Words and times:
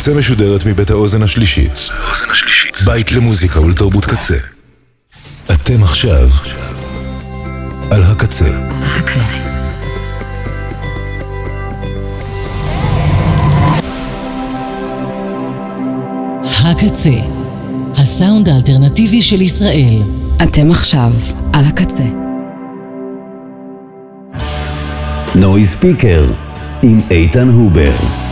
הקצה 0.00 0.14
משודרת 0.14 0.66
מבית 0.66 0.90
האוזן 0.90 1.22
השלישית. 1.22 1.90
בית 2.84 3.12
למוזיקה 3.12 3.60
ולתרבות 3.60 4.04
קצה. 4.04 4.34
אתם 5.54 5.82
עכשיו 5.82 6.28
על 7.90 8.02
הקצה. 8.02 8.44
הקצה. 8.82 9.20
הקצה, 16.64 17.10
הסאונד 17.96 18.48
האלטרנטיבי 18.48 19.22
של 19.22 19.40
ישראל. 19.40 20.02
אתם 20.42 20.70
עכשיו 20.70 21.12
על 21.52 21.64
הקצה. 21.64 22.06
נוי 25.34 25.64
ספיקר 25.64 26.32
עם 26.82 27.00
איתן 27.10 27.48
הובר. 27.48 28.29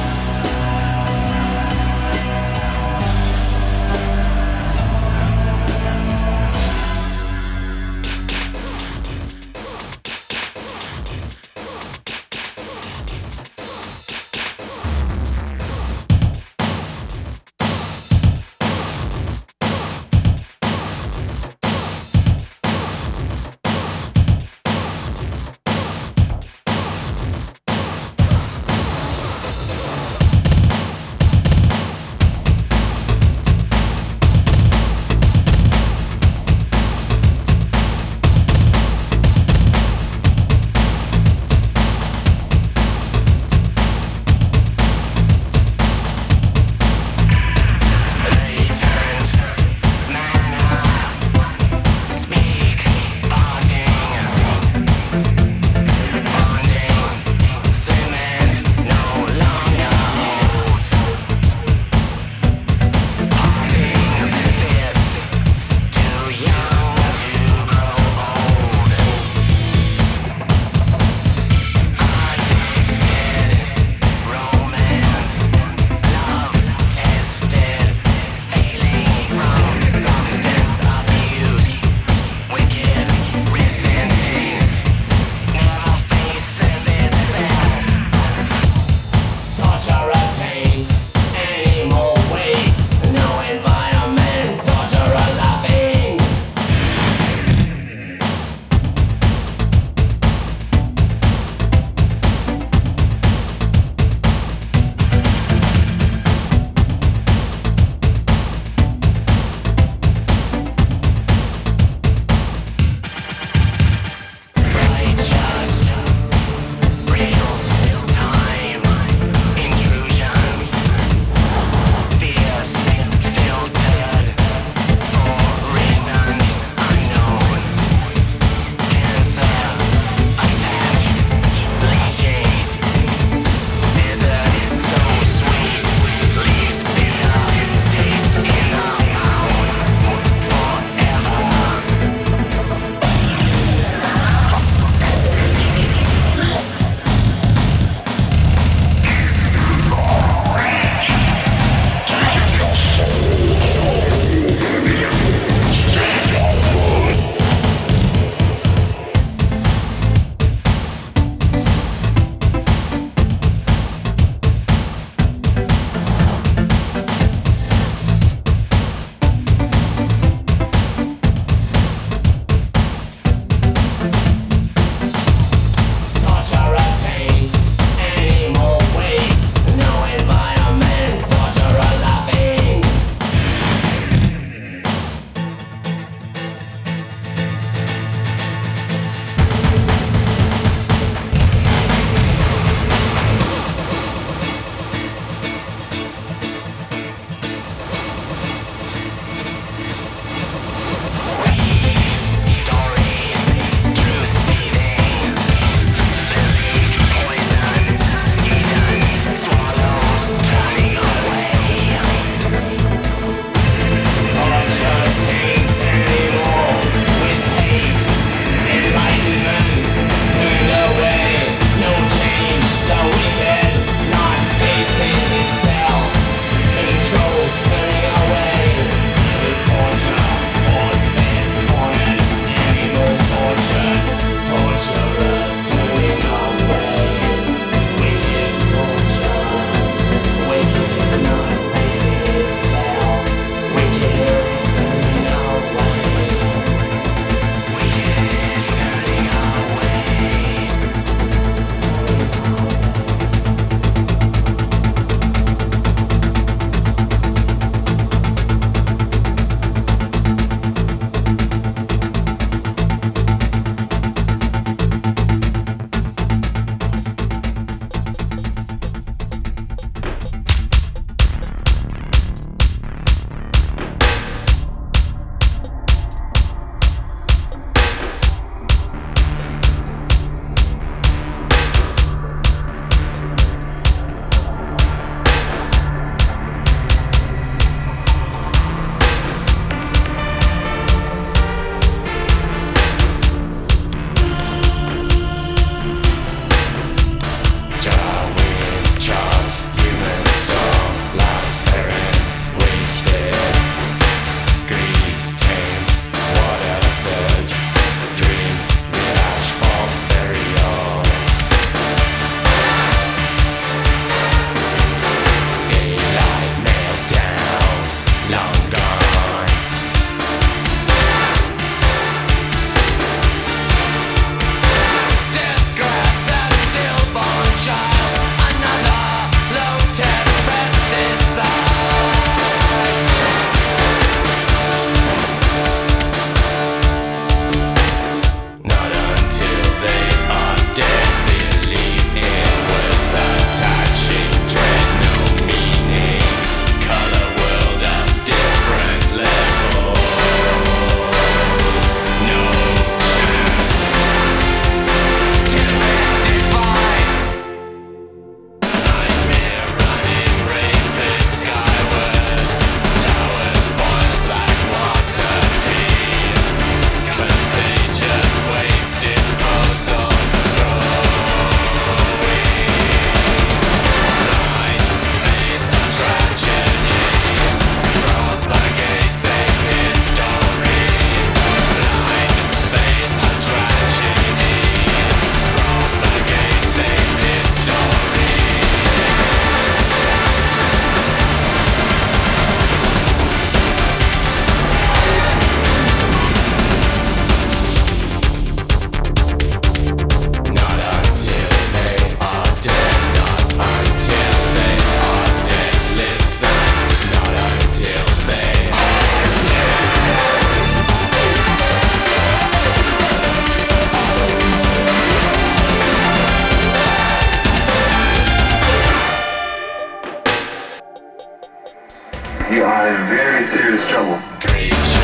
You 422.50 422.64
are 422.64 422.88
in 422.88 423.06
very 423.06 423.54
serious 423.54 423.86
trouble. 423.88 424.97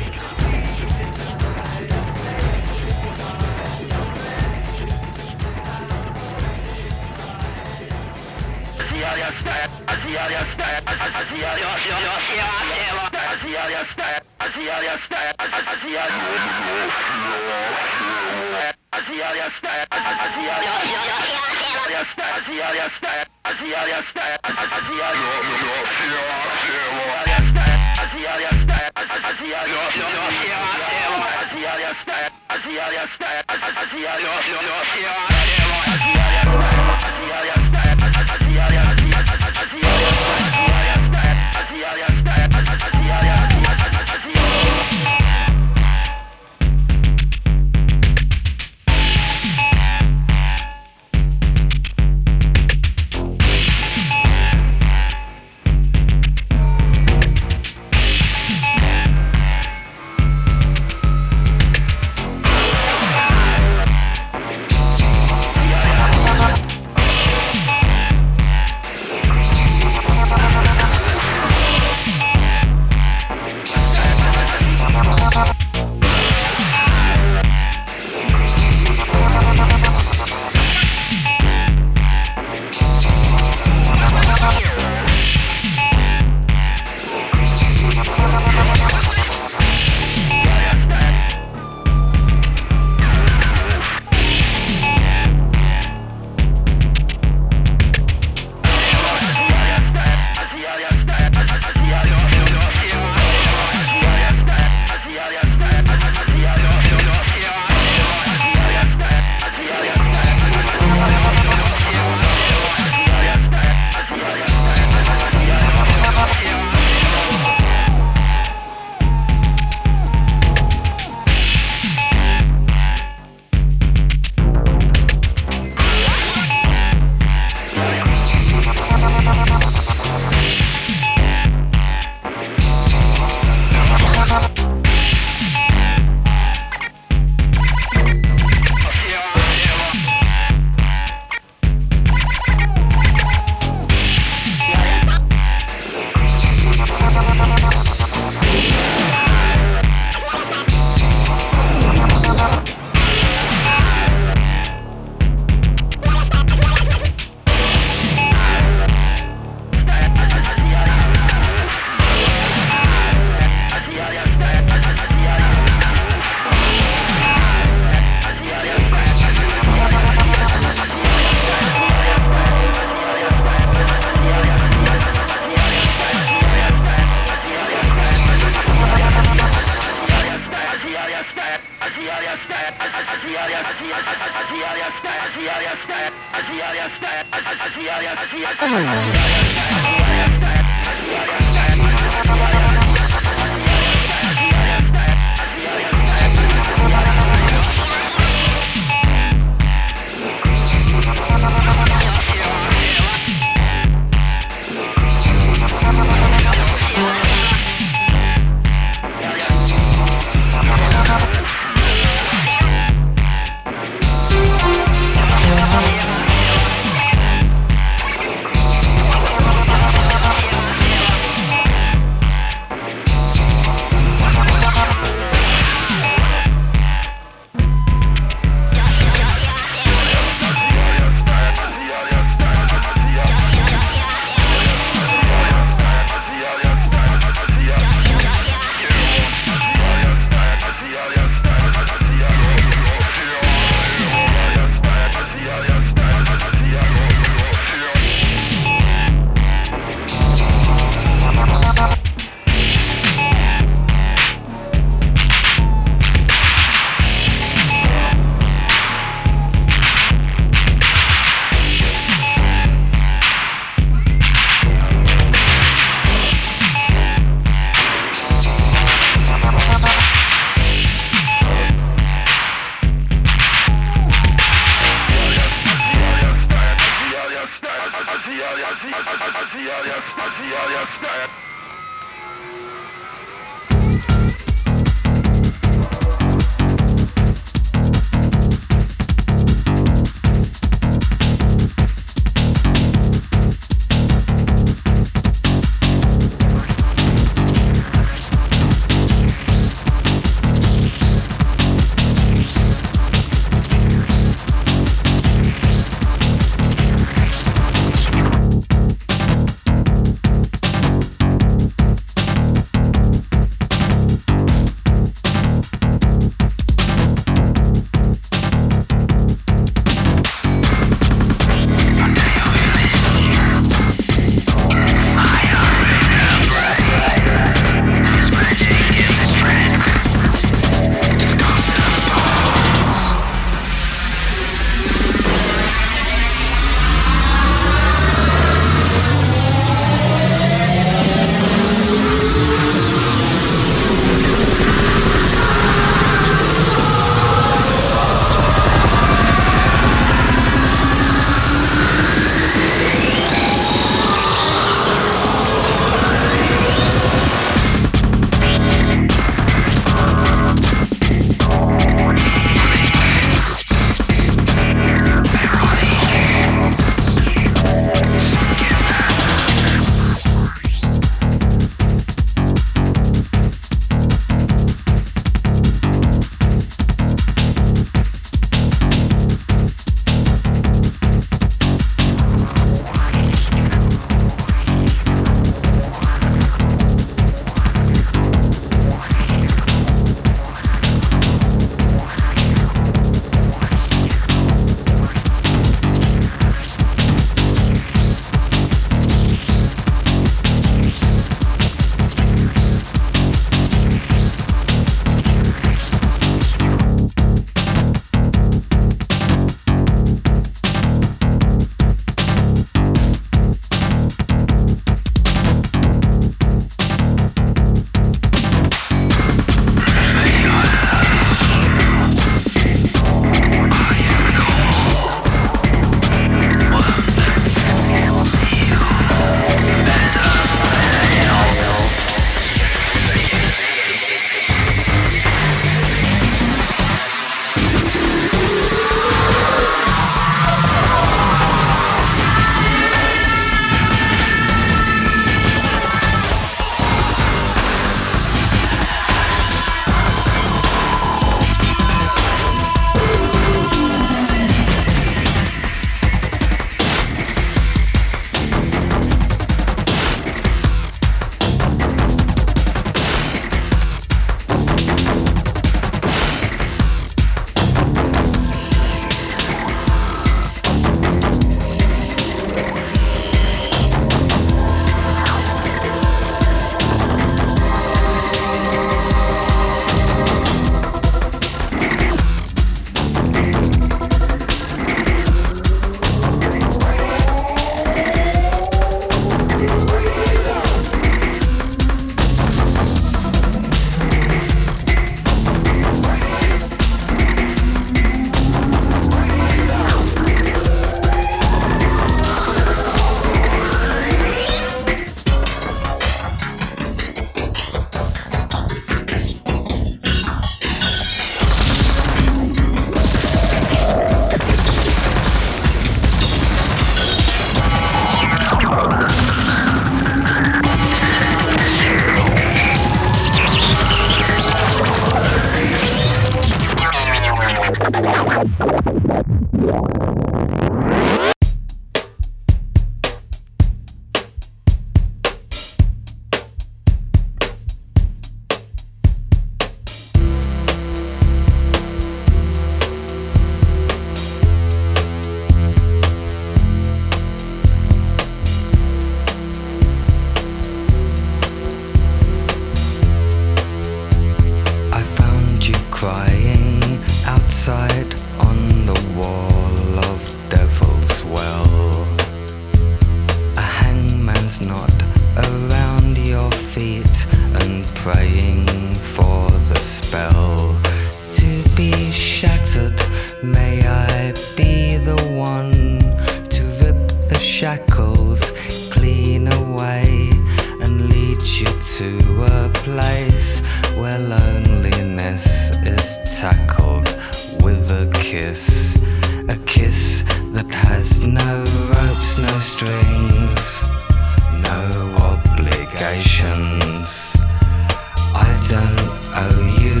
Owe 599.36 599.62
you, 599.80 600.00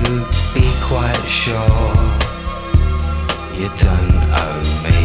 be 0.54 0.66
quite 0.82 1.26
sure. 1.26 1.56
You 3.54 3.68
don't 3.76 4.16
owe 4.32 4.62
me. 4.84 4.95